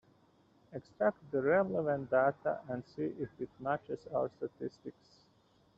Extract 0.73 1.19
the 1.29 1.43
relevant 1.43 2.09
data 2.09 2.59
and 2.67 2.83
see 2.83 3.13
if 3.19 3.29
it 3.39 3.49
matches 3.59 4.07
our 4.11 4.31
statistics. 4.37 5.27